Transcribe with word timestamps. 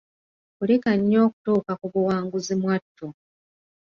Kulika 0.57 0.91
nnyo 0.97 1.17
okutuuka 1.27 1.71
ku 1.79 1.85
buwanguzi 1.93 2.53
mwattu! 2.61 3.07